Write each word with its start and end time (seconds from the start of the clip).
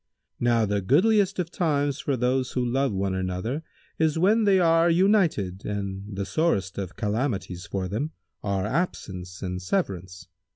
Now 0.39 0.65
the 0.65 0.81
goodliest 0.81 1.37
of 1.37 1.51
times 1.51 1.99
for 1.99 2.17
those 2.17 2.53
who 2.53 2.65
love 2.65 2.91
one 2.91 3.13
another 3.13 3.61
is 3.99 4.17
when 4.17 4.45
they 4.45 4.59
are 4.59 4.89
united 4.89 5.63
and 5.63 6.15
the 6.15 6.25
sorest 6.25 6.79
of 6.79 6.95
calamities 6.95 7.67
for 7.67 7.87
them 7.87 8.09
are 8.41 8.65
absence 8.65 9.43
and 9.43 9.61
severance. 9.61 10.27